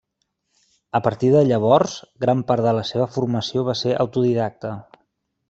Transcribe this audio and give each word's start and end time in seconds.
A 0.99 1.01
partir 1.07 1.29
de 1.35 1.43
llavors 1.49 1.93
gran 2.25 2.41
part 2.53 2.65
de 2.69 2.73
la 2.79 2.87
seva 2.93 3.07
formació 3.19 3.67
va 3.69 3.77
ser 3.83 3.95
autodidacta. 4.07 4.75